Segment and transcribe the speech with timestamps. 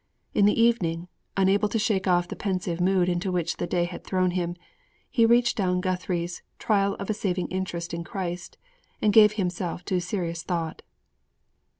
[0.33, 4.03] In the evening, unable to shake off the pensive mood into which the day had
[4.03, 4.55] thrown him,
[5.11, 8.57] he reached down Guthrie's Trial of a Saving Interest in Christ,
[8.99, 10.81] and gave himself to serious thought.